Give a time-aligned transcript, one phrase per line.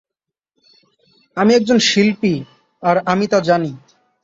[1.37, 2.33] আমি একজন শিল্পী,
[2.83, 3.71] আর আমি তা জানি।